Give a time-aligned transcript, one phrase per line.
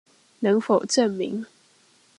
[0.39, 1.45] 能否證明